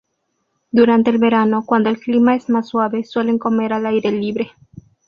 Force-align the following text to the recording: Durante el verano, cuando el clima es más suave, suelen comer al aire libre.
Durante 0.71 1.11
el 1.11 1.19
verano, 1.19 1.63
cuando 1.63 1.91
el 1.91 1.99
clima 1.99 2.35
es 2.35 2.49
más 2.49 2.69
suave, 2.69 3.03
suelen 3.03 3.37
comer 3.37 3.71
al 3.71 3.85
aire 3.85 4.11
libre. 4.11 4.51